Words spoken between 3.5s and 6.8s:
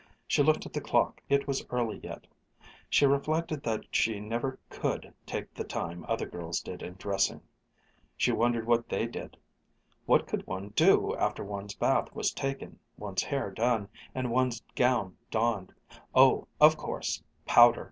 that she never could take the time other girls